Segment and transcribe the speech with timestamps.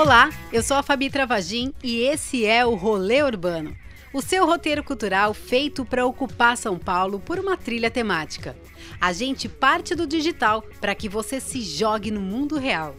[0.00, 3.76] Olá, eu sou a Fabi Travagin e esse é o Rolê Urbano,
[4.12, 8.56] o seu roteiro cultural feito para ocupar São Paulo por uma trilha temática.
[9.00, 12.94] A gente parte do digital para que você se jogue no mundo real.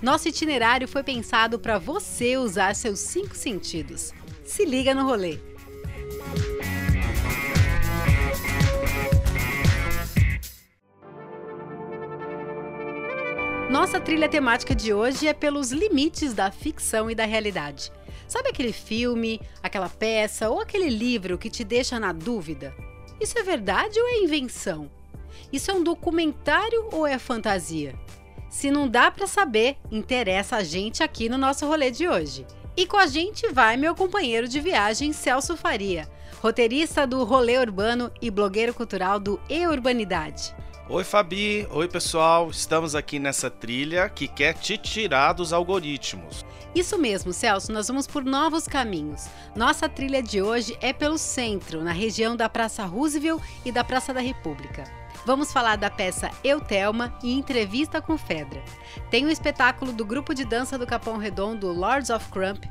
[0.00, 4.14] Nosso itinerário foi pensado para você usar seus cinco sentidos.
[4.42, 5.38] Se liga no rolê!
[13.70, 17.92] Nossa trilha temática de hoje é pelos limites da ficção e da realidade.
[18.26, 22.74] Sabe aquele filme, aquela peça ou aquele livro que te deixa na dúvida?
[23.20, 24.90] Isso é verdade ou é invenção?
[25.52, 27.94] Isso é um documentário ou é fantasia?
[28.48, 32.46] Se não dá para saber, interessa a gente aqui no nosso rolê de hoje.
[32.74, 36.08] E com a gente vai meu companheiro de viagem Celso Faria,
[36.40, 40.54] roteirista do Rolê Urbano e blogueiro cultural do E Urbanidade.
[40.90, 46.46] Oi Fabi, oi pessoal, estamos aqui nessa trilha que quer te tirar dos algoritmos.
[46.74, 49.26] Isso mesmo, Celso, nós vamos por novos caminhos.
[49.54, 54.14] Nossa trilha de hoje é pelo centro, na região da Praça Roosevelt e da Praça
[54.14, 54.84] da República.
[55.26, 58.62] Vamos falar da peça Eu Thelma e entrevista com Fedra.
[59.10, 62.64] Tem o espetáculo do grupo de dança do Capão Redondo Lords of Crump,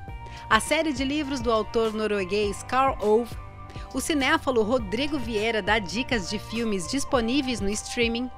[0.50, 3.47] a série de livros do autor norueguês Carl Ove
[3.94, 8.30] o cinéfalo Rodrigo Vieira dá dicas de filmes disponíveis no streaming.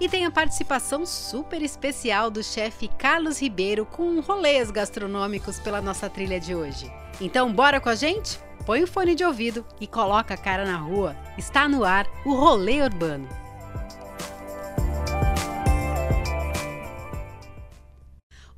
[0.00, 6.08] E tem a participação super especial do chefe Carlos Ribeiro com rolês gastronômicos pela nossa
[6.08, 6.90] trilha de hoje.
[7.20, 8.38] Então, bora com a gente?
[8.64, 11.14] Põe o fone de ouvido e coloca a cara na rua.
[11.36, 13.28] Está no ar o Rolê Urbano.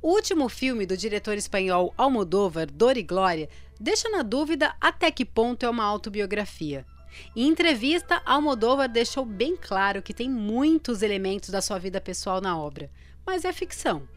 [0.01, 5.25] O último filme do diretor espanhol Almodóvar, Dor e Glória, deixa na dúvida até que
[5.25, 6.85] ponto é uma autobiografia.
[7.35, 12.57] Em entrevista, Almodóvar deixou bem claro que tem muitos elementos da sua vida pessoal na
[12.57, 12.91] obra,
[13.25, 14.07] mas é ficção.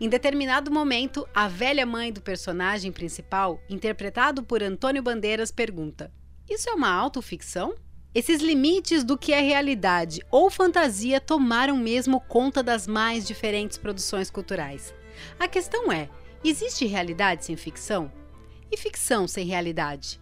[0.00, 6.12] Em determinado momento, a velha mãe do personagem principal, interpretado por Antônio Bandeiras, pergunta:
[6.48, 7.74] Isso é uma autoficção?
[8.14, 14.30] Esses limites do que é realidade ou fantasia tomaram mesmo conta das mais diferentes produções
[14.30, 14.94] culturais.
[15.38, 16.08] A questão é:
[16.42, 18.10] existe realidade sem ficção?
[18.70, 20.20] E ficção sem realidade?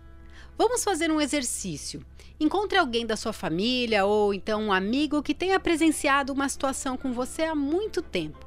[0.57, 2.05] Vamos fazer um exercício.
[2.39, 7.13] Encontre alguém da sua família ou então um amigo que tenha presenciado uma situação com
[7.13, 8.47] você há muito tempo.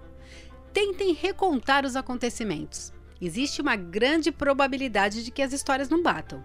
[0.72, 2.94] Tentem recontar os acontecimentos.
[3.22, 6.44] Existe uma grande probabilidade de que as histórias não batam.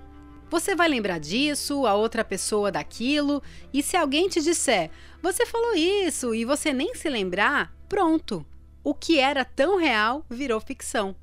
[0.50, 4.90] Você vai lembrar disso, a outra pessoa daquilo, e se alguém te disser,
[5.22, 8.44] você falou isso e você nem se lembrar, pronto.
[8.82, 11.16] O que era tão real virou ficção.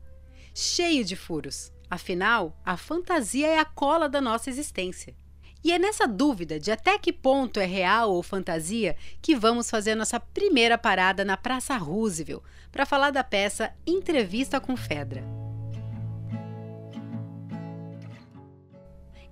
[0.53, 1.70] Cheio de furos.
[1.91, 5.13] Afinal, a fantasia é a cola da nossa existência.
[5.61, 9.93] E é nessa dúvida de até que ponto é real ou fantasia que vamos fazer
[9.93, 12.41] nossa primeira parada na Praça Roosevelt
[12.71, 15.21] para falar da peça Entrevista com Fedra.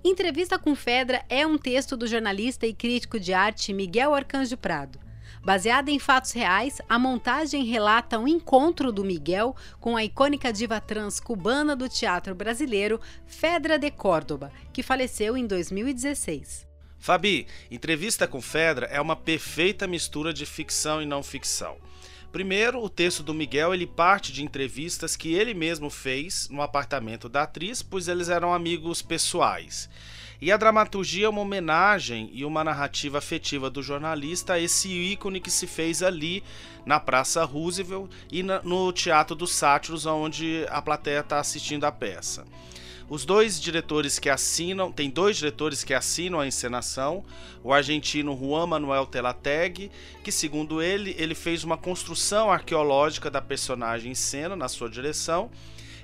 [0.04, 5.00] Entrevista com Fedra é um texto do jornalista e crítico de arte Miguel Arcanjo Prado
[5.42, 10.78] Baseada em fatos reais, a montagem relata um encontro do Miguel com a icônica diva
[10.80, 16.68] trans cubana do teatro brasileiro, Fedra de Córdoba, que faleceu em 2016.
[16.98, 21.78] Fabi, Entrevista com Fedra é uma perfeita mistura de ficção e não ficção.
[22.30, 27.30] Primeiro, o texto do Miguel ele parte de entrevistas que ele mesmo fez no apartamento
[27.30, 29.88] da atriz, pois eles eram amigos pessoais.
[30.40, 35.38] E a dramaturgia é uma homenagem e uma narrativa afetiva do jornalista a esse ícone
[35.38, 36.42] que se fez ali
[36.86, 41.92] na Praça Roosevelt e na, no Teatro dos Sátiros, onde a plateia está assistindo a
[41.92, 42.46] peça.
[43.06, 47.22] Os dois diretores que assinam, tem dois diretores que assinam a encenação,
[47.62, 49.90] o argentino Juan Manuel Telateg,
[50.24, 55.50] que segundo ele, ele fez uma construção arqueológica da personagem em cena na sua direção,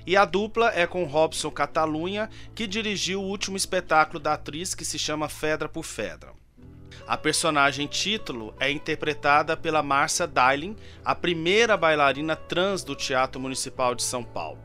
[0.07, 4.85] e a dupla é com Robson Catalunha, que dirigiu o último espetáculo da atriz que
[4.85, 6.31] se chama Fedra por Fedra.
[7.05, 13.93] A personagem título é interpretada pela Marcia Dailin, a primeira bailarina trans do Teatro Municipal
[13.93, 14.59] de São Paulo.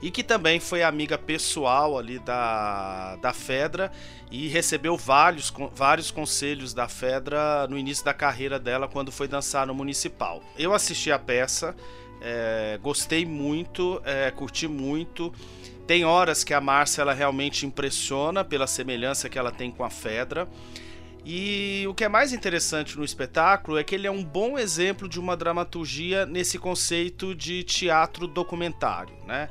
[0.00, 3.90] E que também foi amiga pessoal ali da, da Fedra
[4.30, 9.66] e recebeu vários, vários conselhos da Fedra no início da carreira dela quando foi dançar
[9.66, 10.42] no Municipal.
[10.56, 11.74] Eu assisti a peça,
[12.20, 15.32] é, gostei muito, é, curti muito.
[15.86, 19.90] Tem horas que a Márcia ela realmente impressiona pela semelhança que ela tem com a
[19.90, 20.48] Fedra.
[21.24, 25.08] E o que é mais interessante no espetáculo é que ele é um bom exemplo
[25.08, 29.48] de uma dramaturgia nesse conceito de teatro documentário, né?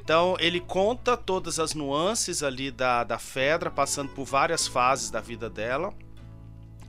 [0.00, 5.20] Então ele conta todas as nuances ali da, da Fedra, passando por várias fases da
[5.20, 5.92] vida dela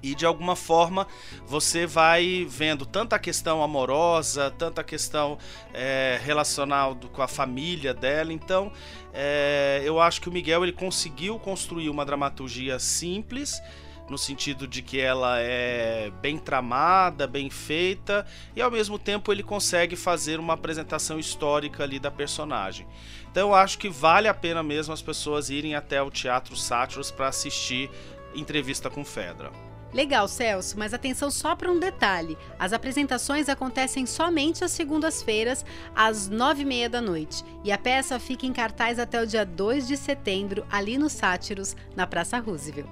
[0.02, 1.08] E de alguma forma
[1.46, 5.38] você vai vendo tanta questão amorosa, tanta questão
[5.74, 8.32] é, relacional com a família dela.
[8.32, 8.72] Então
[9.14, 13.62] é, eu acho que o Miguel ele conseguiu construir uma dramaturgia simples
[14.10, 18.26] no sentido de que ela é bem tramada, bem feita
[18.56, 22.88] e ao mesmo tempo ele consegue fazer uma apresentação histórica ali da personagem.
[23.32, 27.12] Então eu acho que vale a pena mesmo as pessoas irem até o Teatro Sátiros
[27.12, 27.90] para assistir
[28.36, 29.69] Entrevista com Fedra.
[29.92, 35.66] Legal, Celso, mas atenção só para um detalhe: as apresentações acontecem somente às segundas-feiras,
[35.96, 39.46] às nove e meia da noite, e a peça fica em cartaz até o dia
[39.46, 42.88] 2 de setembro, ali no Sátiros, na Praça Roosevelt.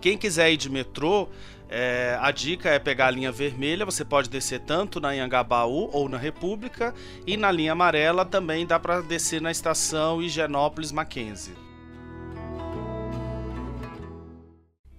[0.00, 1.28] Quem quiser ir de metrô,
[1.68, 6.08] é, a dica é pegar a linha vermelha, você pode descer tanto na Anhangabaú ou
[6.08, 6.94] na República,
[7.26, 11.63] e na linha amarela também dá para descer na estação Higienópolis Mackenzie.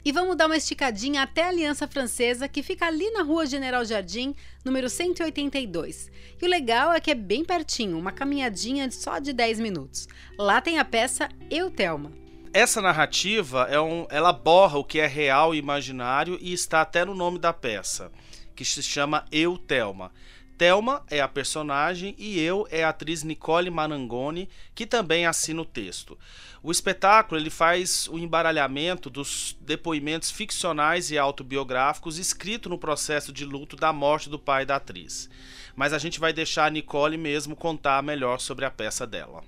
[0.06, 3.84] E vamos dar uma esticadinha até a Aliança Francesa, que fica ali na Rua General
[3.84, 6.12] Jardim, número 182.
[6.40, 10.08] E o legal é que é bem pertinho, uma caminhadinha só de 10 minutos.
[10.38, 12.12] Lá tem a peça Eu Thelma.
[12.54, 17.04] Essa narrativa é um, ela borra o que é real e imaginário e está até
[17.04, 18.12] no nome da peça,
[18.56, 20.12] que se chama Eu Thelma.
[20.58, 25.66] Thelma é a personagem e eu é a atriz Nicole Marangoni, que também assina o
[25.66, 26.18] texto.
[26.64, 33.46] O espetáculo ele faz o embaralhamento dos depoimentos ficcionais e autobiográficos escrito no processo de
[33.46, 35.30] luto da morte do pai da atriz.
[35.76, 39.44] Mas a gente vai deixar a Nicole mesmo contar melhor sobre a peça dela.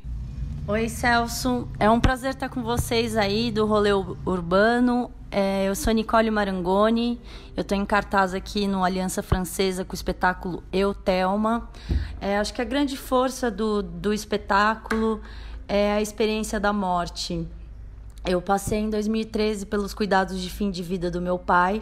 [0.69, 1.65] Oi, Celso.
[1.79, 5.09] É um prazer estar com vocês aí do Rolê Urbano.
[5.31, 7.21] É, eu sou Nicole Marangoni,
[7.55, 11.69] eu estou em cartaz aqui no Aliança Francesa com o espetáculo Eu, Thelma.
[12.19, 15.21] É, acho que a grande força do, do espetáculo
[15.69, 17.47] é a experiência da morte.
[18.25, 21.81] Eu passei em 2013 pelos cuidados de fim de vida do meu pai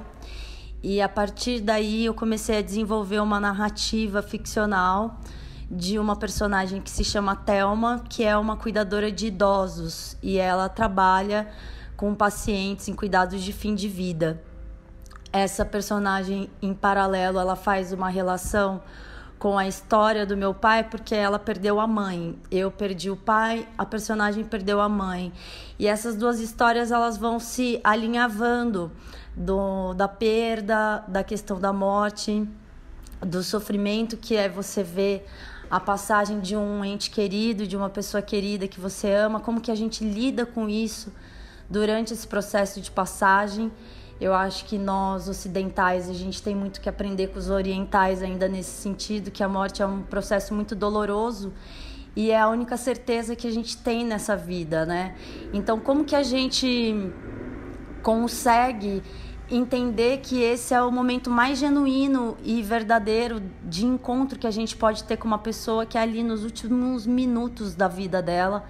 [0.84, 5.20] e a partir daí eu comecei a desenvolver uma narrativa ficcional
[5.70, 10.70] de uma personagem que se chama Thelma, que é uma cuidadora de idosos e ela
[10.70, 11.48] trabalha
[11.98, 14.42] com pacientes em cuidados de fim de vida.
[15.32, 18.82] Essa personagem, em paralelo, ela faz uma relação
[19.38, 22.40] com a história do meu pai, porque ela perdeu a mãe.
[22.50, 25.34] Eu perdi o pai, a personagem perdeu a mãe.
[25.78, 28.92] E essas duas histórias elas vão se alinhavando
[29.36, 32.48] do, da perda, da questão da morte,
[33.20, 35.26] do sofrimento que é você ver
[35.70, 39.72] a passagem de um ente querido, de uma pessoa querida que você ama, como que
[39.72, 41.12] a gente lida com isso
[41.70, 43.72] durante esse processo de passagem.
[44.20, 48.48] Eu acho que nós ocidentais a gente tem muito que aprender com os orientais ainda
[48.48, 51.52] nesse sentido, que a morte é um processo muito doloroso
[52.16, 55.16] e é a única certeza que a gente tem nessa vida, né?
[55.52, 57.12] Então, como que a gente
[58.02, 59.04] consegue
[59.50, 64.76] entender que esse é o momento mais genuíno e verdadeiro de encontro que a gente
[64.76, 68.66] pode ter com uma pessoa que é ali nos últimos minutos da vida dela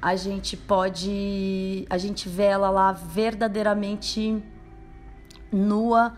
[0.00, 1.86] a gente pode.
[1.90, 4.42] A gente vê ela lá verdadeiramente
[5.50, 6.16] nua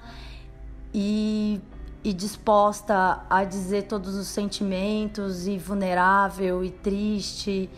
[0.92, 1.60] e,
[2.04, 7.70] e disposta a dizer todos os sentimentos, e vulnerável e triste,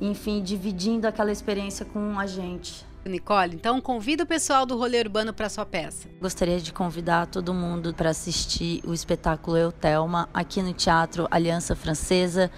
[0.00, 2.86] enfim, dividindo aquela experiência com a gente.
[3.08, 6.08] Nicole, então convida o pessoal do rolê urbano para sua peça.
[6.20, 11.74] Gostaria de convidar todo mundo para assistir o espetáculo Eu Thelma aqui no Teatro Aliança
[11.74, 12.50] Francesa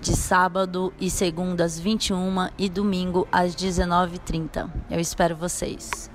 [0.00, 4.70] de sábado e segunda às 21 e domingo às 19h30.
[4.90, 6.08] Eu espero vocês.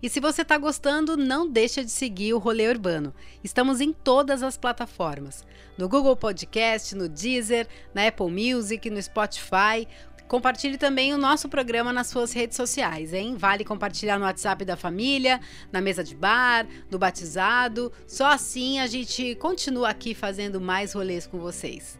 [0.00, 3.12] E se você está gostando, não deixa de seguir o Rolê Urbano.
[3.42, 5.44] Estamos em todas as plataformas:
[5.76, 9.88] no Google Podcast, no Deezer, na Apple Music, no Spotify.
[10.28, 13.34] Compartilhe também o nosso programa nas suas redes sociais, hein?
[13.36, 15.40] Vale compartilhar no WhatsApp da família,
[15.72, 17.90] na mesa de bar, no batizado.
[18.06, 21.98] Só assim a gente continua aqui fazendo mais rolês com vocês.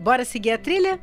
[0.00, 1.00] Bora seguir a trilha?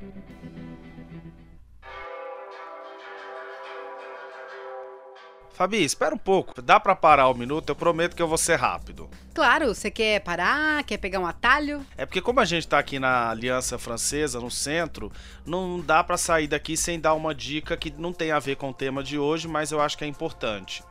[5.60, 6.62] Fabi, espera um pouco.
[6.62, 7.68] Dá para parar um minuto?
[7.68, 9.10] Eu prometo que eu vou ser rápido.
[9.34, 10.82] Claro, você quer parar?
[10.86, 11.86] Quer pegar um atalho?
[11.98, 15.12] É porque como a gente tá aqui na Aliança Francesa, no centro,
[15.46, 18.70] não dá para sair daqui sem dar uma dica que não tem a ver com
[18.70, 20.82] o tema de hoje, mas eu acho que é importante.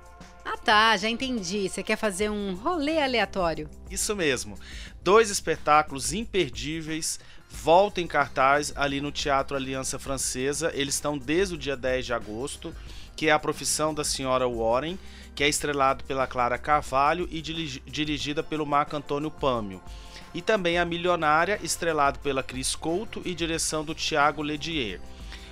[0.44, 1.66] Ah tá, já entendi.
[1.66, 3.70] Você quer fazer um rolê aleatório.
[3.90, 4.58] Isso mesmo.
[5.02, 7.18] Dois espetáculos imperdíveis
[7.50, 10.70] volta em cartaz ali no Teatro Aliança Francesa.
[10.74, 12.74] Eles estão desde o dia 10 de agosto,
[13.18, 14.96] que é a profissão da senhora Warren,
[15.34, 19.82] que é estrelado pela Clara Carvalho e dirigida pelo Marco Antônio Pâmio.
[20.32, 25.00] E também a Milionária, estrelado pela Cris Couto e direção do Tiago Ledier.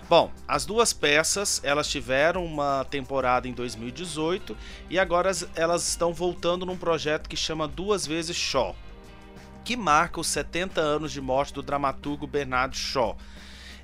[0.09, 4.57] Bom, as duas peças elas tiveram uma temporada em 2018
[4.89, 8.77] e agora elas estão voltando num projeto que chama Duas Vezes Shaw,
[9.65, 13.17] que marca os 70 anos de morte do dramaturgo Bernard Shaw.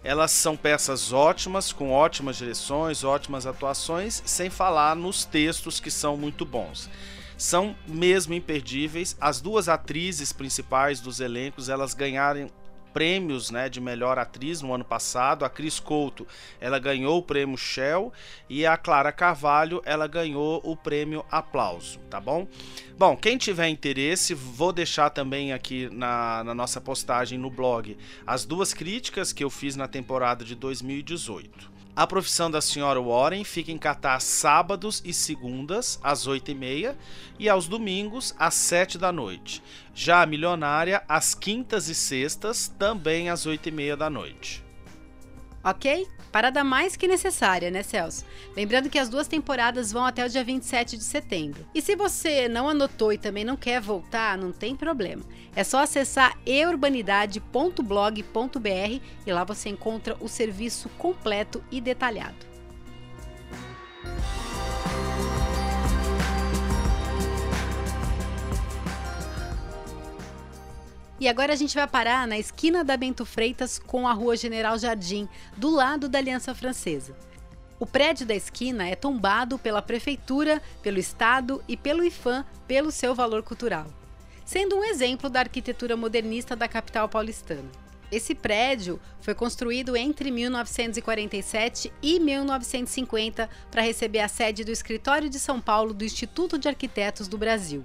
[0.04, 6.16] Elas são peças ótimas, com ótimas direções, ótimas atuações, sem falar nos textos que são
[6.16, 6.88] muito bons
[7.42, 9.16] são mesmo imperdíveis.
[9.20, 12.48] As duas atrizes principais dos elencos, elas ganharam
[12.92, 15.44] prêmios né, de melhor atriz no ano passado.
[15.44, 16.26] A Cris Couto
[16.60, 18.12] ela ganhou o prêmio Shell
[18.48, 22.46] e a Clara Carvalho ela ganhou o prêmio Aplauso, tá bom?
[22.96, 27.96] Bom, quem tiver interesse, vou deixar também aqui na, na nossa postagem no blog
[28.26, 31.71] as duas críticas que eu fiz na temporada de 2018.
[31.94, 36.96] A profissão da senhora Warren fica em cartaz sábados e segundas, às 8h30,
[37.38, 39.62] e aos domingos, às 7 da noite.
[39.94, 44.64] Já a milionária, às quintas e sextas, também às 8h30 da noite.
[45.62, 46.08] Ok?
[46.32, 48.24] Parada mais que necessária, né, Celso?
[48.56, 51.66] Lembrando que as duas temporadas vão até o dia 27 de setembro.
[51.74, 55.22] E se você não anotou e também não quer voltar, não tem problema.
[55.54, 62.50] É só acessar eurbanidade.blog.br e lá você encontra o serviço completo e detalhado.
[71.22, 74.76] E agora a gente vai parar na esquina da Bento Freitas com a Rua General
[74.76, 77.16] Jardim, do lado da Aliança Francesa.
[77.78, 83.14] O prédio da esquina é tombado pela Prefeitura, pelo Estado e pelo IFAM pelo seu
[83.14, 83.86] valor cultural,
[84.44, 87.70] sendo um exemplo da arquitetura modernista da capital paulistana.
[88.10, 95.38] Esse prédio foi construído entre 1947 e 1950 para receber a sede do Escritório de
[95.38, 97.84] São Paulo do Instituto de Arquitetos do Brasil.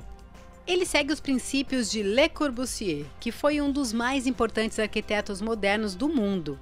[0.68, 5.96] Ele segue os princípios de Le Corbusier, que foi um dos mais importantes arquitetos modernos
[5.96, 6.60] do mundo.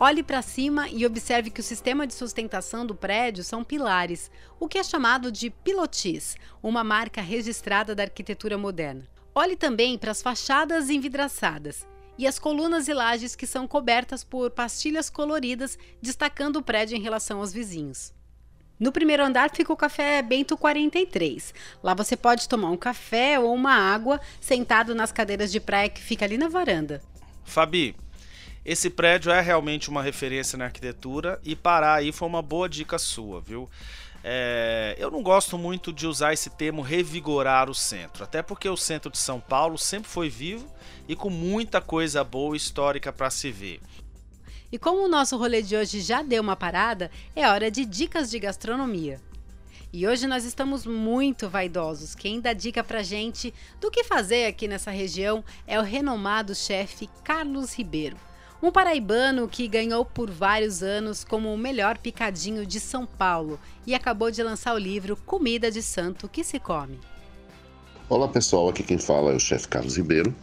[0.00, 4.66] Olhe para cima e observe que o sistema de sustentação do prédio são pilares, o
[4.66, 9.06] que é chamado de pilotis, uma marca registrada da arquitetura moderna.
[9.32, 11.86] Olhe também para as fachadas envidraçadas
[12.18, 17.00] e as colunas e lajes que são cobertas por pastilhas coloridas, destacando o prédio em
[17.00, 18.15] relação aos vizinhos.
[18.78, 21.54] No primeiro andar fica o Café Bento 43.
[21.82, 26.00] Lá você pode tomar um café ou uma água sentado nas cadeiras de praia que
[26.00, 27.02] fica ali na varanda.
[27.42, 27.96] Fabi,
[28.64, 32.98] esse prédio é realmente uma referência na arquitetura e parar aí foi uma boa dica
[32.98, 33.70] sua, viu?
[34.22, 38.76] É, eu não gosto muito de usar esse termo revigorar o centro, até porque o
[38.76, 40.66] centro de São Paulo sempre foi vivo
[41.08, 43.80] e com muita coisa boa histórica para se ver.
[44.70, 48.28] E como o nosso rolê de hoje já deu uma parada, é hora de dicas
[48.28, 49.20] de gastronomia.
[49.92, 52.16] E hoje nós estamos muito vaidosos.
[52.16, 57.08] Quem dá dica pra gente do que fazer aqui nessa região é o renomado chefe
[57.22, 58.16] Carlos Ribeiro,
[58.60, 63.94] um paraibano que ganhou por vários anos como o melhor picadinho de São Paulo e
[63.94, 66.98] acabou de lançar o livro Comida de Santo que se come.
[68.08, 70.34] Olá pessoal, aqui quem fala é o chefe Carlos Ribeiro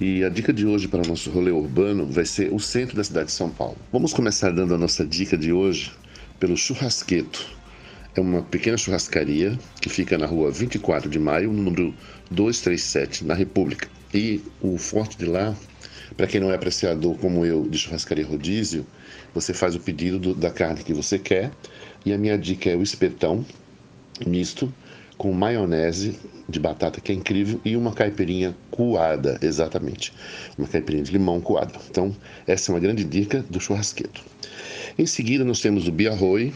[0.00, 3.02] e a dica de hoje para o nosso rolê urbano vai ser o centro da
[3.02, 3.76] cidade de São Paulo.
[3.92, 5.92] Vamos começar dando a nossa dica de hoje
[6.38, 7.44] pelo Churrasqueto.
[8.14, 11.94] É uma pequena churrascaria que fica na rua 24 de maio, no número
[12.30, 13.88] 237, na República.
[14.14, 15.54] E o forte de lá,
[16.16, 18.86] para quem não é apreciador como eu de churrascaria rodízio,
[19.34, 21.50] você faz o pedido do, da carne que você quer.
[22.06, 23.44] E a minha dica é o espetão
[24.24, 24.72] misto
[25.18, 26.16] com maionese
[26.48, 30.14] de batata, que é incrível, e uma caipirinha coada, exatamente.
[30.56, 31.74] Uma caipirinha de limão coada.
[31.90, 34.22] Então, essa é uma grande dica do churrasqueiro.
[34.96, 36.54] Em seguida, nós temos o Biarroi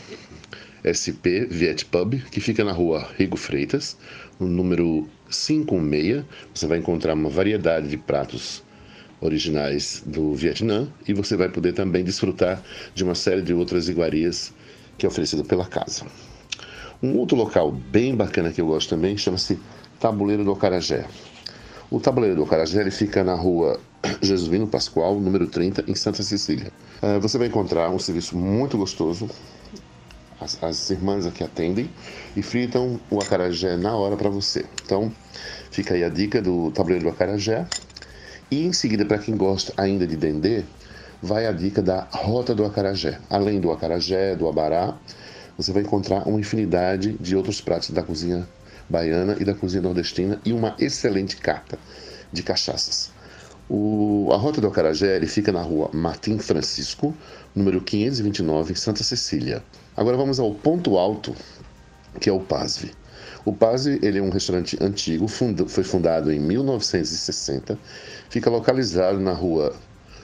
[0.83, 3.97] SP Viet Pub, que fica na rua Rigo Freitas,
[4.41, 6.25] no número 56.
[6.55, 8.63] Você vai encontrar uma variedade de pratos
[9.21, 12.63] originais do Vietnã e você vai poder também desfrutar
[12.95, 14.53] de uma série de outras iguarias
[14.99, 16.05] que é oferecida pela casa.
[17.03, 19.59] Um outro local bem bacana que eu gosto também chama-se
[19.99, 21.05] Tabuleiro do Acarajé.
[21.91, 23.81] O Tabuleiro do Acarajé ele fica na rua
[24.23, 26.71] Jesuíno Pascoal, número 30, em Santa Cecília.
[27.03, 29.29] Uh, você vai encontrar um serviço muito gostoso.
[30.41, 31.91] As, as irmãs aqui atendem
[32.37, 34.65] e fritam o acarajé na hora para você.
[34.85, 35.11] Então,
[35.73, 37.67] fica aí a dica do Tabuleiro do Acarajé.
[38.49, 40.63] E em seguida, para quem gosta ainda de dendê,
[41.21, 43.19] vai a dica da Rota do Acarajé.
[43.29, 44.97] Além do acarajé, do abará,
[45.57, 48.49] você vai encontrar uma infinidade de outros pratos da cozinha
[48.89, 51.79] baiana e da cozinha nordestina e uma excelente carta
[52.33, 53.11] de cachaças.
[53.69, 57.15] O, a Rota do Acarajé fica na rua Martim Francisco,
[57.55, 59.63] número 529, em Santa Cecília.
[59.97, 61.35] Agora vamos ao ponto alto,
[62.21, 62.93] que é o Pasve.
[63.45, 67.79] O Pazzi ele é um restaurante antigo, foi fundado em 1960,
[68.31, 69.75] fica localizado na rua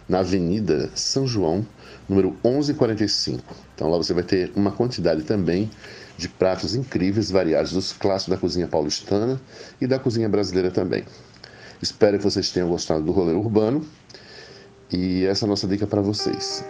[0.08, 1.66] na Avenida São João,
[2.08, 3.42] número 1145.
[3.74, 5.70] Então lá você vai ter uma quantidade também
[6.16, 9.40] de pratos incríveis, variados dos clássicos da cozinha paulistana
[9.80, 11.04] e da cozinha brasileira também.
[11.80, 13.86] Espero que vocês tenham gostado do rolê urbano
[14.90, 16.64] e essa é a nossa dica para vocês.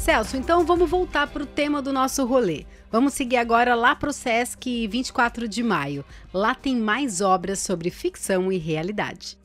[0.08, 2.66] Celso, então vamos voltar para o tema do nosso rolê.
[2.90, 6.06] Vamos seguir agora lá para o Sesc 24 de maio.
[6.34, 9.38] Lá tem mais obras sobre ficção e realidade.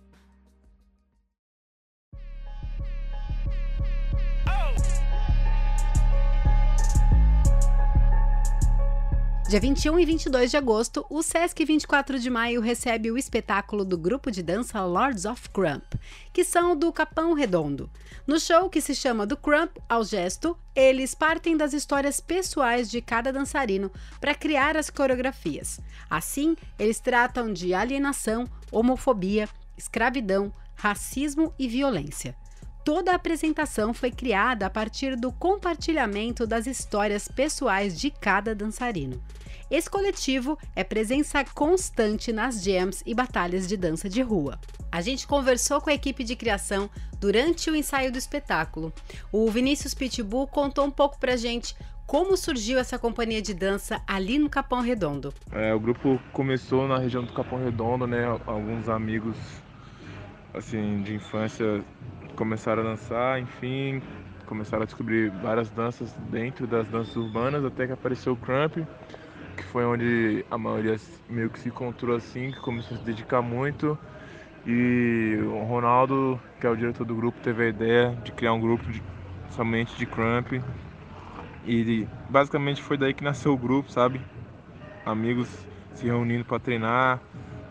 [9.53, 13.99] Dia 21 e 22 de agosto, o Sesc 24 de Maio recebe o espetáculo do
[13.99, 15.85] grupo de dança Lords of Crump,
[16.33, 17.91] que são do Capão Redondo.
[18.27, 23.03] No show, que se chama Do Crump ao Gesto, eles partem das histórias pessoais de
[23.03, 25.79] cada dançarino para criar as coreografias.
[26.09, 32.35] Assim, eles tratam de alienação, homofobia, escravidão, racismo e violência.
[32.85, 39.23] Toda a apresentação foi criada a partir do compartilhamento das histórias pessoais de cada dançarino.
[39.71, 44.59] Esse coletivo é presença constante nas jams e batalhas de dança de rua.
[44.91, 48.93] A gente conversou com a equipe de criação durante o ensaio do espetáculo.
[49.31, 54.39] O Vinícius Pitbull contou um pouco pra gente como surgiu essa companhia de dança ali
[54.39, 55.33] no Capão Redondo.
[55.53, 58.27] É, o grupo começou na região do Capão Redondo, né?
[58.45, 59.37] Alguns amigos
[60.53, 61.83] assim de infância
[62.43, 64.03] começaram a dançar, enfim,
[64.47, 68.79] começaram a descobrir várias danças dentro das danças urbanas, até que apareceu o Crump
[69.57, 70.97] que foi onde a maioria
[71.29, 73.97] meio que se encontrou assim, que começou a se dedicar muito.
[74.67, 78.61] E o Ronaldo, que é o diretor do grupo, teve a ideia de criar um
[78.61, 79.01] grupo de,
[79.51, 80.61] somente de crump.
[81.65, 84.21] E basicamente foi daí que nasceu o grupo, sabe?
[85.07, 85.49] Amigos
[85.95, 87.21] se reunindo para treinar,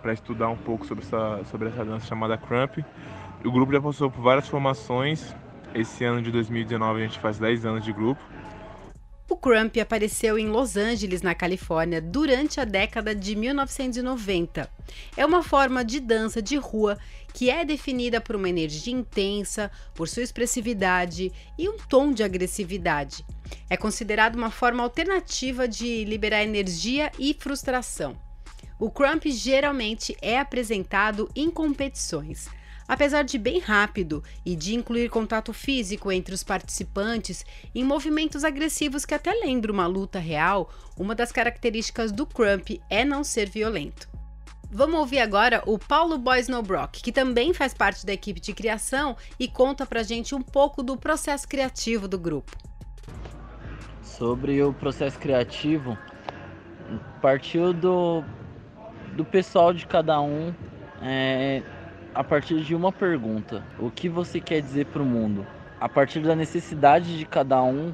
[0.01, 2.79] para estudar um pouco sobre essa, sobre essa dança chamada crump.
[3.43, 5.33] O grupo já passou por várias formações.
[5.73, 8.21] Esse ano de 2019 a gente faz 10 anos de grupo.
[9.27, 14.69] O Crump apareceu em Los Angeles, na Califórnia, durante a década de 1990.
[15.17, 16.97] É uma forma de dança de rua
[17.33, 23.25] que é definida por uma energia intensa, por sua expressividade e um tom de agressividade.
[23.69, 28.15] É considerado uma forma alternativa de liberar energia e frustração.
[28.77, 32.49] O Crump geralmente é apresentado em competições.
[32.91, 39.05] Apesar de bem rápido e de incluir contato físico entre os participantes em movimentos agressivos
[39.05, 44.09] que até lembram uma luta real, uma das características do Crump é não ser violento.
[44.69, 49.47] Vamos ouvir agora o Paulo Boisnobrock, que também faz parte da equipe de criação e
[49.47, 52.51] conta pra gente um pouco do processo criativo do grupo.
[54.01, 55.97] Sobre o processo criativo,
[57.21, 58.21] partiu do,
[59.15, 60.53] do pessoal de cada um
[61.01, 61.63] é,
[62.13, 65.45] a partir de uma pergunta: o que você quer dizer para o mundo?
[65.79, 67.93] A partir da necessidade de cada um,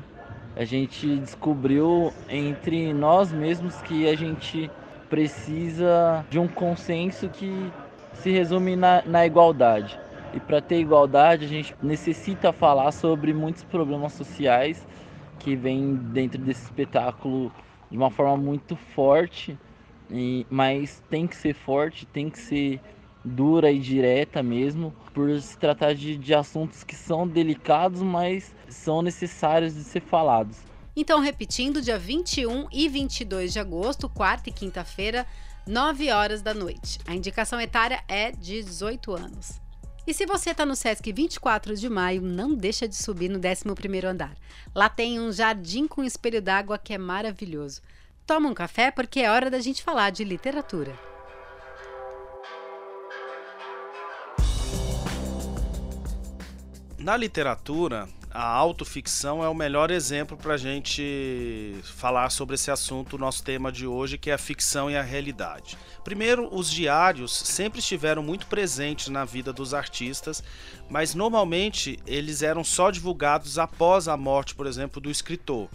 [0.56, 4.70] a gente descobriu entre nós mesmos que a gente
[5.10, 7.72] precisa de um consenso que
[8.14, 9.98] se resume na, na igualdade.
[10.34, 14.86] E para ter igualdade, a gente necessita falar sobre muitos problemas sociais
[15.40, 17.52] que vêm dentro desse espetáculo
[17.90, 19.58] de uma forma muito forte,
[20.12, 22.82] e, mas tem que ser forte, tem que ser
[23.28, 29.02] dura e direta mesmo, por se tratar de, de assuntos que são delicados, mas são
[29.02, 30.58] necessários de ser falados.
[30.96, 35.28] Então, repetindo, dia 21 e 22 de agosto, quarta e quinta-feira,
[35.68, 36.98] 9 horas da noite.
[37.06, 39.60] A indicação etária é de 18 anos.
[40.08, 44.06] E se você está no Sesc 24 de maio, não deixa de subir no 11º
[44.06, 44.36] andar.
[44.74, 47.82] Lá tem um jardim com espelho d'água que é maravilhoso.
[48.26, 50.98] Toma um café porque é hora da gente falar de literatura.
[57.08, 63.18] Na literatura, a autoficção é o melhor exemplo para a gente falar sobre esse assunto,
[63.18, 65.78] nosso tema de hoje, que é a ficção e a realidade.
[66.04, 70.44] Primeiro, os diários sempre estiveram muito presentes na vida dos artistas,
[70.90, 75.70] mas normalmente eles eram só divulgados após a morte, por exemplo, do escritor.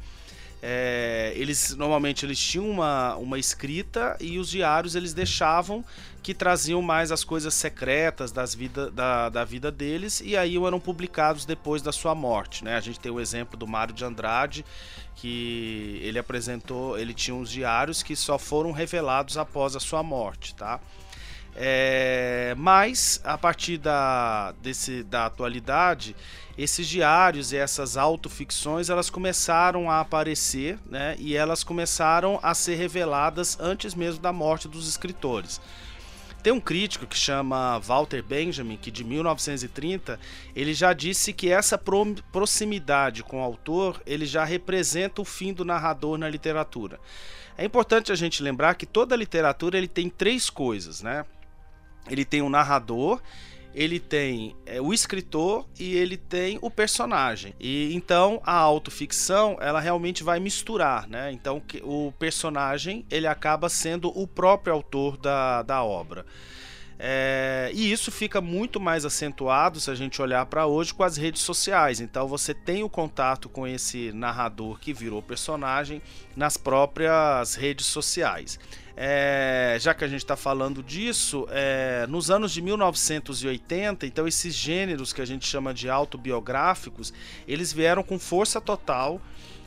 [0.65, 5.85] É, eles normalmente eles tinham uma, uma escrita e os diários eles deixavam
[6.23, 10.79] que traziam mais as coisas secretas das vida, da, da vida deles e aí eram
[10.79, 12.65] publicados depois da sua morte.
[12.65, 12.77] Né?
[12.77, 14.65] A gente tem o exemplo do Mário de Andrade,
[15.17, 20.55] que ele apresentou, ele tinha uns diários que só foram revelados após a sua morte.
[20.55, 20.79] Tá?
[21.55, 26.17] É, mas a partir da, desse, da atualidade,
[26.57, 32.77] esses diários e essas autoficções elas começaram a aparecer né, e elas começaram a ser
[32.77, 35.61] reveladas antes mesmo da morte dos escritores.
[36.43, 40.19] Tem um crítico que chama Walter Benjamin, que de 1930,
[40.57, 45.53] ele já disse que essa pro proximidade com o autor, ele já representa o fim
[45.53, 46.99] do narrador na literatura.
[47.57, 51.25] É importante a gente lembrar que toda literatura ele tem três coisas, né?
[52.09, 53.21] Ele tem um narrador,
[53.75, 57.55] ele tem é, o escritor e ele tem o personagem.
[57.59, 61.33] E então a autoficção ela realmente vai misturar, né?
[61.33, 66.27] Então o personagem ele acaba sendo o próprio autor da, da obra.
[67.05, 71.17] É, e isso fica muito mais acentuado se a gente olhar para hoje com as
[71.17, 72.01] redes sociais.
[72.01, 76.01] Então você tem o contato com esse narrador que virou personagem
[76.37, 78.57] nas próprias redes sociais.
[78.97, 84.55] É, já que a gente está falando disso, é, nos anos de 1980, então esses
[84.55, 87.13] gêneros que a gente chama de autobiográficos,
[87.49, 89.21] eles vieram com força total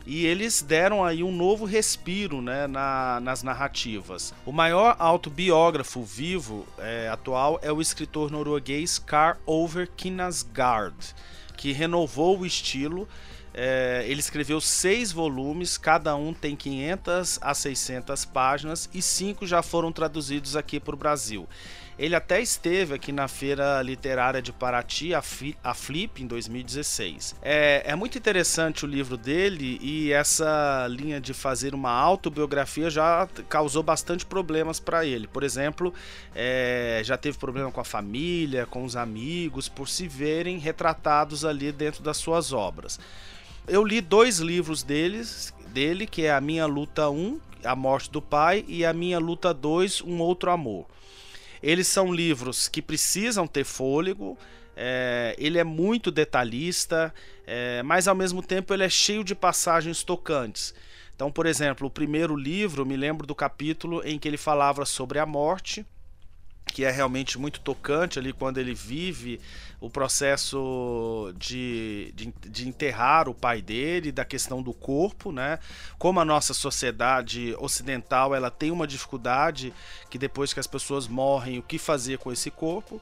[0.06, 4.34] e eles deram aí um novo respiro né, na, nas narrativas.
[4.46, 11.16] O maior autobiógrafo vivo é, atual é o escritor norueguês Karl Over Knausgaard,
[11.58, 13.08] que renovou o estilo.
[13.52, 19.64] É, ele escreveu seis volumes, cada um tem 500 a 600 páginas e cinco já
[19.64, 21.48] foram traduzidos aqui para o Brasil.
[21.98, 27.38] Ele até esteve aqui na Feira Literária de Paraty, a, Flip, em 2016.
[27.42, 33.26] É, é muito interessante o livro dele e essa linha de fazer uma autobiografia já
[33.48, 35.26] causou bastante problemas para ele.
[35.26, 35.94] Por exemplo,
[36.36, 41.72] é, já teve problema com a família, com os amigos, por se verem retratados ali
[41.72, 43.00] dentro das suas obras.
[43.66, 48.22] Eu li dois livros deles, dele, que é A Minha Luta 1, A Morte do
[48.22, 50.86] Pai, e A Minha Luta 2, Um Outro Amor.
[51.66, 54.38] Eles são livros que precisam ter fôlego.
[54.78, 57.12] É, ele é muito detalhista,
[57.48, 60.76] é, mas ao mesmo tempo ele é cheio de passagens tocantes.
[61.16, 65.18] Então, por exemplo, o primeiro livro, me lembro do capítulo em que ele falava sobre
[65.18, 65.84] a morte,
[66.68, 69.40] que é realmente muito tocante ali quando ele vive
[69.80, 75.60] o processo de, de, de, enterrar o pai dele, da questão do corpo, né?
[75.98, 79.74] Como a nossa sociedade ocidental ela tem uma dificuldade
[80.10, 83.02] que depois que as pessoas morrem, o que fazer com esse corpo.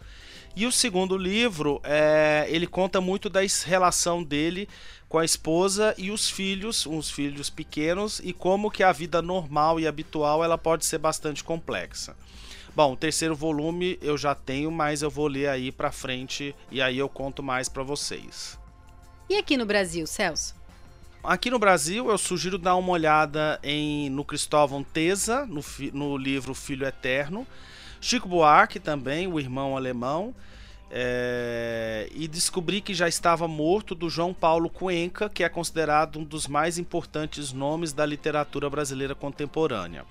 [0.55, 4.69] E o segundo livro, é, ele conta muito da relação dele
[5.09, 9.79] com a esposa e os filhos, uns filhos pequenos, e como que a vida normal
[9.79, 12.15] e habitual ela pode ser bastante complexa.
[12.75, 16.81] Bom, o terceiro volume eu já tenho, mas eu vou ler aí para frente e
[16.81, 18.57] aí eu conto mais para vocês.
[19.29, 20.55] E aqui no Brasil, Celso?
[21.23, 26.53] Aqui no Brasil, eu sugiro dar uma olhada em no Cristóvão Teza, no, no livro
[26.53, 27.47] Filho Eterno.
[28.01, 30.35] Chico Buarque também, o irmão alemão.
[30.91, 36.23] É, e descobri que já estava morto do João Paulo Cuenca, que é considerado um
[36.23, 40.05] dos mais importantes nomes da literatura brasileira contemporânea.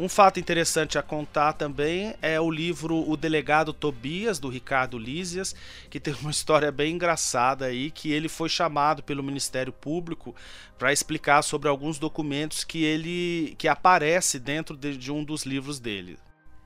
[0.00, 5.54] Um fato interessante a contar também é o livro O Delegado Tobias, do Ricardo Lísias,
[5.90, 10.34] que tem uma história bem engraçada aí, que ele foi chamado pelo Ministério Público
[10.78, 15.78] para explicar sobre alguns documentos que ele que aparece dentro de, de um dos livros
[15.78, 16.18] dele.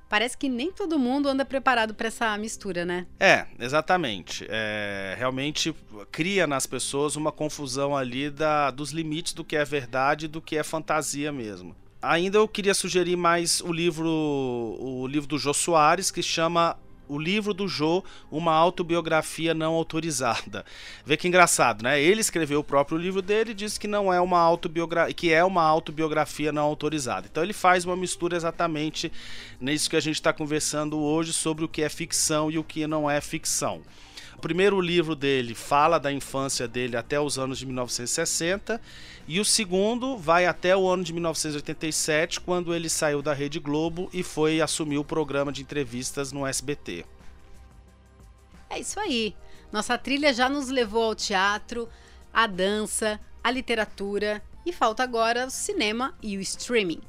[0.08, 3.04] Parece que nem todo mundo anda preparado para essa mistura, né?
[3.18, 4.46] É, exatamente.
[4.48, 5.74] É, realmente
[6.12, 10.40] cria nas pessoas uma confusão ali da, dos limites do que é verdade e do
[10.40, 11.74] que é fantasia mesmo.
[12.06, 16.76] Ainda eu queria sugerir mais o livro, o livro do Jô Soares, que chama
[17.08, 20.64] o livro do Jô, uma autobiografia não autorizada.
[21.04, 22.00] Vê que engraçado, né?
[22.00, 25.44] Ele escreveu o próprio livro dele e diz que não é uma autobiografia, que é
[25.44, 27.26] uma autobiografia não autorizada.
[27.30, 29.12] Então ele faz uma mistura exatamente
[29.60, 32.86] nisso que a gente está conversando hoje sobre o que é ficção e o que
[32.86, 33.82] não é ficção.
[34.44, 38.78] O primeiro livro dele fala da infância dele até os anos de 1960
[39.26, 44.10] e o segundo vai até o ano de 1987, quando ele saiu da Rede Globo
[44.12, 47.06] e foi assumir o programa de entrevistas no SBT.
[48.68, 49.34] É isso aí.
[49.72, 51.88] Nossa trilha já nos levou ao teatro,
[52.30, 57.00] à dança, à literatura e falta agora o cinema e o streaming.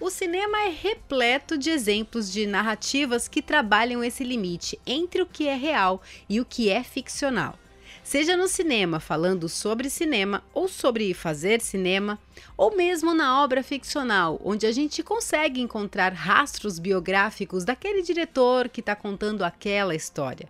[0.00, 5.46] O cinema é repleto de exemplos de narrativas que trabalham esse limite entre o que
[5.46, 7.56] é real e o que é ficcional.
[8.02, 12.18] Seja no cinema falando sobre cinema ou sobre fazer cinema,
[12.56, 18.80] ou mesmo na obra ficcional, onde a gente consegue encontrar rastros biográficos daquele diretor que
[18.80, 20.48] está contando aquela história.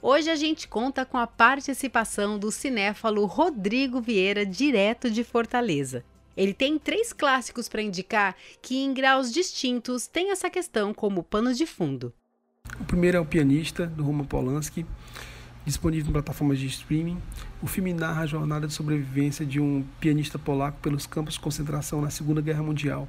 [0.00, 6.04] Hoje a gente conta com a participação do cinéfalo Rodrigo Vieira, direto de Fortaleza.
[6.38, 11.52] Ele tem três clássicos para indicar que, em graus distintos, têm essa questão como pano
[11.52, 12.14] de fundo.
[12.78, 14.86] O primeiro é O Pianista, do Roman Polanski,
[15.66, 17.20] disponível em plataformas de streaming.
[17.60, 22.00] O filme narra a jornada de sobrevivência de um pianista polaco pelos campos de concentração
[22.00, 23.08] na Segunda Guerra Mundial.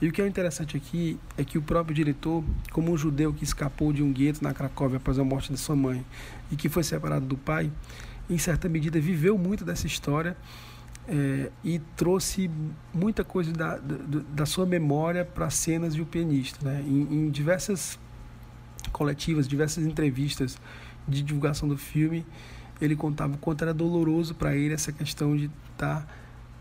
[0.00, 3.44] E o que é interessante aqui é que o próprio diretor, como um judeu que
[3.44, 6.02] escapou de um gueto na Cracóvia após a morte de sua mãe
[6.50, 7.70] e que foi separado do pai,
[8.30, 10.34] em certa medida viveu muito dessa história
[11.08, 12.50] é, e trouxe
[12.92, 16.64] muita coisa da, da, da sua memória para cenas de O Pianista.
[16.64, 16.82] Né?
[16.86, 17.98] Em, em diversas
[18.92, 20.58] coletivas, diversas entrevistas
[21.06, 22.24] de divulgação do filme,
[22.80, 26.06] ele contava o quanto era doloroso para ele essa questão de estar tá,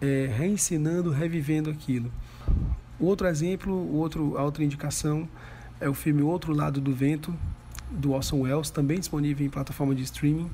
[0.02, 2.12] é, reensinando, revivendo aquilo.
[3.00, 5.28] Outro exemplo, outro, a outra indicação
[5.80, 7.34] é o filme Outro Lado do Vento,
[7.90, 10.50] do Orson Welles, também disponível em plataforma de streaming.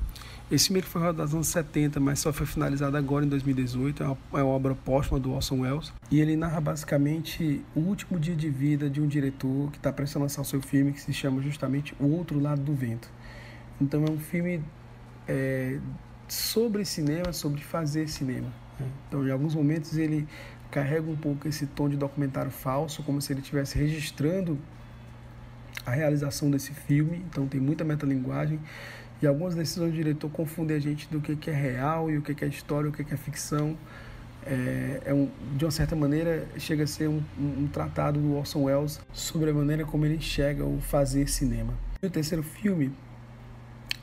[0.50, 4.02] Esse filme foi rodado nos anos 70, mas só foi finalizado agora em 2018.
[4.02, 5.92] É uma, é uma obra póstuma do Orson Welles.
[6.10, 10.16] E ele narra basicamente o último dia de vida de um diretor que está prestes
[10.16, 13.08] a lançar o seu filme, que se chama justamente O Outro Lado do Vento.
[13.80, 14.60] Então é um filme
[15.28, 15.78] é,
[16.26, 18.48] sobre cinema, sobre fazer cinema.
[19.08, 20.26] Então, em alguns momentos, ele
[20.70, 24.58] carrega um pouco esse tom de documentário falso, como se ele estivesse registrando
[25.86, 27.24] a realização desse filme.
[27.30, 28.58] Então, tem muita metalinguagem.
[29.22, 32.22] E algumas decisões do diretor confundem a gente do que, que é real e o
[32.22, 33.76] que, que é história, o que, que é ficção.
[34.46, 38.34] É, é um, de uma certa maneira, chega a ser um, um, um tratado do
[38.34, 41.74] Orson Welles sobre a maneira como ele enxerga o fazer cinema.
[42.02, 42.90] E o terceiro filme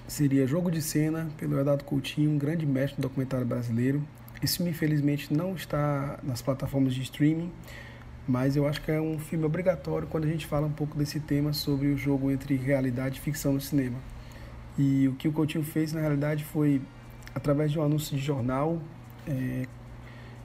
[0.08, 4.04] seria Jogo de Cena, pelo Eduardo Coutinho, um grande mestre do documentário brasileiro.
[4.42, 7.52] Esse filme, infelizmente, não está nas plataformas de streaming,
[8.28, 11.20] mas eu acho que é um filme obrigatório quando a gente fala um pouco desse
[11.20, 13.98] tema sobre o jogo entre realidade e ficção no cinema.
[14.78, 16.82] E o que o Coutinho fez, na realidade, foi,
[17.34, 18.82] através de um anúncio de jornal,
[19.28, 19.66] é,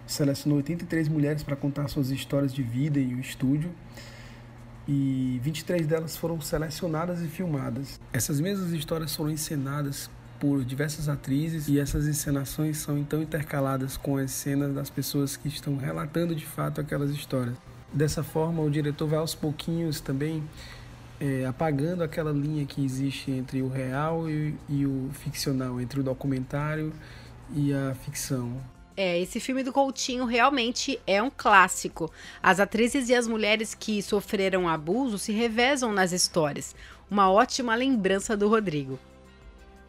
[0.07, 3.71] selecionou 83 mulheres para contar suas histórias de vida em um estúdio
[4.87, 8.01] e 23 delas foram selecionadas e filmadas.
[8.12, 14.16] Essas mesmas histórias foram encenadas por diversas atrizes e essas encenações são então intercaladas com
[14.16, 17.55] as cenas das pessoas que estão relatando de fato aquelas histórias.
[17.92, 20.42] Dessa forma, o diretor vai aos pouquinhos também
[21.22, 26.02] é, apagando aquela linha que existe entre o real e, e o ficcional, entre o
[26.02, 26.92] documentário
[27.54, 28.61] e a ficção.
[28.96, 32.11] É, esse filme do Coutinho realmente é um clássico.
[32.42, 36.74] As atrizes e as mulheres que sofreram abuso se revezam nas histórias.
[37.08, 38.98] Uma ótima lembrança do Rodrigo.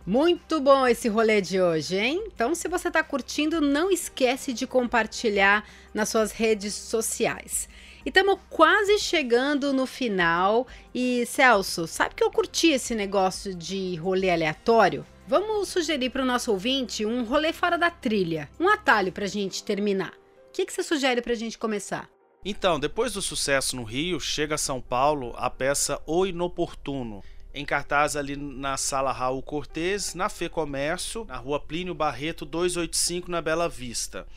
[0.06, 2.26] Muito bom esse rolê de hoje, hein?
[2.28, 7.68] Então, se você está curtindo, não esquece de compartilhar nas suas redes sociais.
[8.06, 10.68] E estamos quase chegando no final.
[10.94, 15.06] E Celso, sabe que eu curti esse negócio de rolê aleatório?
[15.26, 19.28] Vamos sugerir para o nosso ouvinte um rolê fora da trilha, um atalho para a
[19.28, 20.12] gente terminar.
[20.50, 22.10] O que, que você sugere para a gente começar?
[22.44, 27.64] Então, depois do sucesso no Rio, chega a São Paulo a peça O Inoportuno, em
[27.64, 33.42] cartaz ali na Sala Raul Cortez, na Fê Comércio, na rua Plínio Barreto 285, na
[33.42, 34.28] Bela Vista.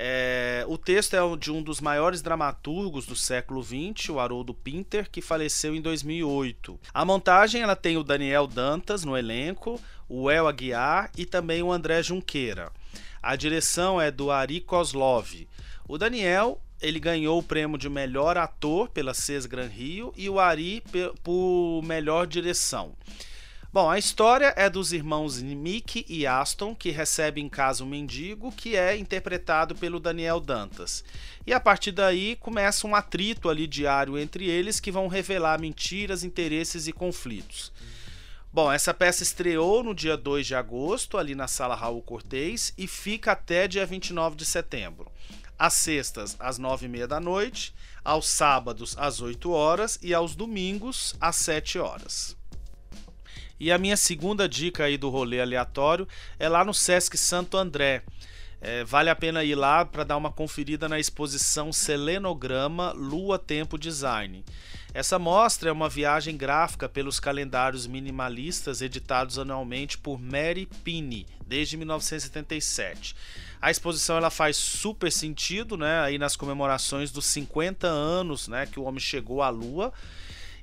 [0.00, 5.10] É, o texto é de um dos maiores dramaturgos do século XX, o Haroldo Pinter,
[5.10, 6.78] que faleceu em 2008.
[6.94, 11.72] A montagem ela tem o Daniel Dantas no elenco, o El Aguiar e também o
[11.72, 12.70] André Junqueira.
[13.20, 15.48] A direção é do Ari Kozlov.
[15.88, 20.38] O Daniel ele ganhou o prêmio de melhor ator pela CES Gran Rio e o
[20.38, 20.80] Ari
[21.24, 22.92] por melhor direção.
[23.70, 28.50] Bom, a história é dos irmãos Mickey e Aston, que recebem em casa um mendigo,
[28.50, 31.04] que é interpretado pelo Daniel Dantas.
[31.46, 36.24] E a partir daí começa um atrito ali diário entre eles que vão revelar mentiras,
[36.24, 37.70] interesses e conflitos.
[38.50, 42.86] Bom, essa peça estreou no dia 2 de agosto, ali na Sala Raul Cortez, e
[42.86, 45.12] fica até dia 29 de setembro
[45.58, 50.34] às sextas às nove e meia da noite, aos sábados às 8 horas e aos
[50.34, 52.37] domingos às 7 horas.
[53.60, 56.06] E a minha segunda dica aí do rolê aleatório
[56.38, 58.02] é lá no Sesc Santo André.
[58.60, 63.78] É, vale a pena ir lá para dar uma conferida na exposição Selenograma Lua Tempo
[63.78, 64.44] Design.
[64.92, 71.76] Essa mostra é uma viagem gráfica pelos calendários minimalistas editados anualmente por Mary Pinney desde
[71.76, 73.14] 1977.
[73.60, 78.78] A exposição ela faz super sentido, né, aí nas comemorações dos 50 anos, né, que
[78.78, 79.92] o homem chegou à Lua.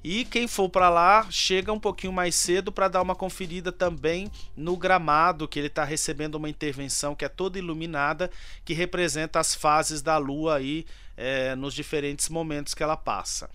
[0.08, 4.32] E quem for para lá chega um pouquinho mais cedo para dar uma conferida também
[4.56, 8.30] no gramado, que ele está recebendo uma intervenção que é toda iluminada,
[8.64, 10.86] que representa as fases da Lua aí
[11.18, 13.50] é, nos diferentes momentos que ela passa.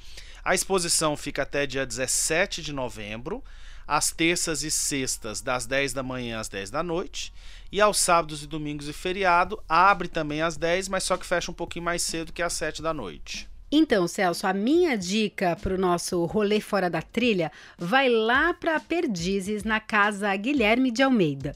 [0.44, 3.44] A exposição fica até dia 17 de novembro,
[3.86, 7.32] às terças e sextas, das 10 da manhã às 10 da noite.
[7.70, 11.52] E aos sábados e domingos e feriado, abre também às 10, mas só que fecha
[11.52, 13.48] um pouquinho mais cedo que às 7 da noite.
[13.72, 18.80] Então, Celso, a minha dica para o nosso rolê fora da trilha vai lá para
[18.80, 21.54] Perdizes, na casa Guilherme de Almeida.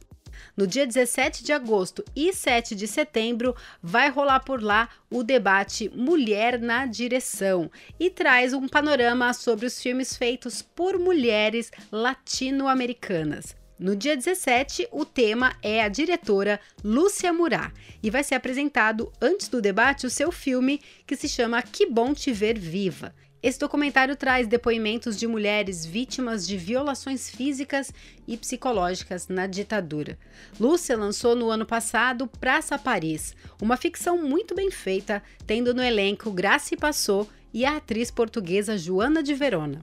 [0.57, 5.91] No dia 17 de agosto e 7 de setembro, vai rolar por lá o debate
[5.93, 13.57] Mulher na Direção e traz um panorama sobre os filmes feitos por mulheres latino-americanas.
[13.85, 17.71] No dia 17, o tema é a diretora Lúcia Murá
[18.03, 22.15] e vai ser apresentado antes do debate o seu filme que se chama Que Bom
[22.15, 23.15] Te Ver Viva.
[23.43, 27.93] Esse documentário traz depoimentos de mulheres vítimas de violações físicas
[28.27, 30.19] e psicológicas na ditadura.
[30.59, 36.31] Lúcia lançou no ano passado Praça Paris, uma ficção muito bem feita, tendo no elenco
[36.31, 39.83] Grace Passou e a atriz portuguesa Joana de Verona.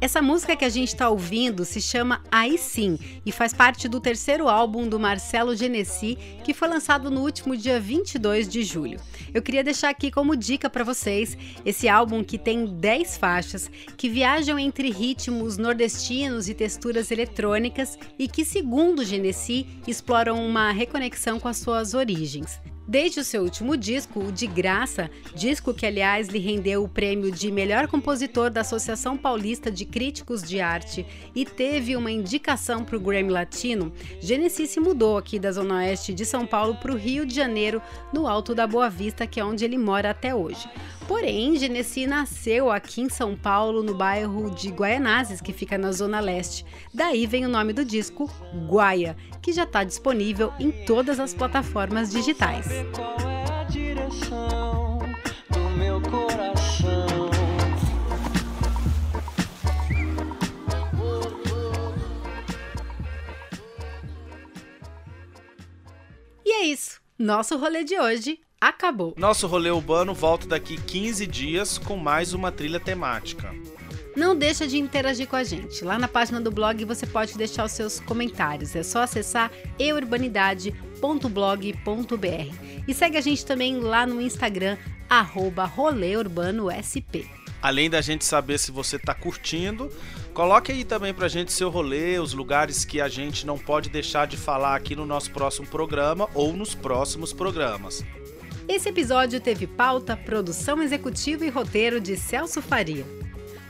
[0.00, 4.00] Essa música que a gente está ouvindo se chama Aí Sim e faz parte do
[4.00, 8.98] terceiro álbum do Marcelo Genesi, que foi lançado no último dia 22 de julho.
[9.32, 14.08] Eu queria deixar aqui como dica para vocês esse álbum que tem 10 faixas que
[14.08, 21.46] viajam entre ritmos nordestinos e texturas eletrônicas e que, segundo Genesi, exploram uma reconexão com
[21.46, 22.60] as suas origens.
[22.86, 27.30] Desde o seu último disco, o De Graça, disco que aliás lhe rendeu o prêmio
[27.30, 32.96] de melhor compositor da Associação Paulista de Críticos de Arte e teve uma indicação para
[32.96, 36.96] o Grammy Latino, Genesis se mudou aqui da Zona Oeste de São Paulo para o
[36.96, 37.80] Rio de Janeiro,
[38.12, 40.68] no Alto da Boa Vista, que é onde ele mora até hoje.
[41.06, 46.20] Porém, Genesi nasceu aqui em São Paulo, no bairro de Guaianazes, que fica na Zona
[46.20, 46.64] Leste.
[46.92, 48.30] Daí vem o nome do disco,
[48.68, 52.66] Guaia, que já está disponível em todas as plataformas digitais.
[66.44, 67.00] E é isso.
[67.18, 69.12] Nosso rolê de hoje acabou.
[69.16, 73.52] Nosso rolê urbano volta daqui 15 dias com mais uma trilha temática.
[74.14, 75.84] Não deixa de interagir com a gente.
[75.84, 78.76] Lá na página do blog você pode deixar os seus comentários.
[78.76, 82.54] É só acessar eurbanidade.blog.br.
[82.86, 84.76] E segue a gente também lá no Instagram,
[85.10, 85.68] arroba
[87.60, 89.90] Além da gente saber se você está curtindo,
[90.34, 94.26] coloque aí também pra gente seu rolê, os lugares que a gente não pode deixar
[94.26, 98.04] de falar aqui no nosso próximo programa ou nos próximos programas.
[98.68, 103.04] Esse episódio teve pauta, produção executiva e roteiro de Celso Faria.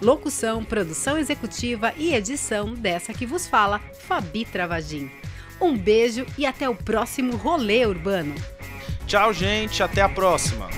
[0.00, 5.10] Locução, produção executiva e edição dessa que vos fala, Fabi Travagin.
[5.60, 8.34] Um beijo e até o próximo rolê urbano.
[9.06, 10.68] Tchau, gente, até a próxima.